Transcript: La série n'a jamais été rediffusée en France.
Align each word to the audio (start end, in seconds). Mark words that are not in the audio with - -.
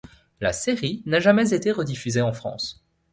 La 0.39 0.51
série 0.51 1.03
n'a 1.05 1.19
jamais 1.19 1.53
été 1.53 1.71
rediffusée 1.71 2.23
en 2.23 2.33
France. 2.33 2.83